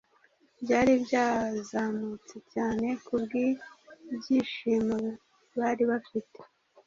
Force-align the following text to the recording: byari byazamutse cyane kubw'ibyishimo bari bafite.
byari 0.61 0.91
byazamutse 1.03 2.35
cyane 2.53 2.87
kubw'ibyishimo 3.05 4.97
bari 5.59 5.83
bafite. 5.91 6.39